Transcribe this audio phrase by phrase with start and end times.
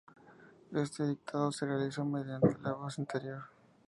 [0.73, 3.43] Este dictado se realizó mediante la voz interior.